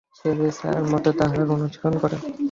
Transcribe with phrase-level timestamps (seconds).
[0.17, 2.15] সে যে ছায়ার মতো তাঁহার অনুসরণ করে।